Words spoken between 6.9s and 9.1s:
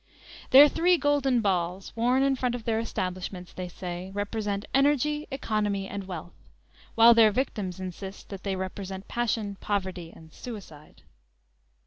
while their victims insist that they represent